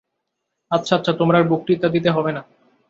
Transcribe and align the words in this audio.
আচ্ছা 0.71 0.93
আচ্ছা, 0.95 1.11
তোমার 1.13 1.35
আর 1.35 1.45
বক্তৃতা 1.49 1.87
দিতে 1.89 2.09
হবে 2.11 2.31
না। 2.31 2.41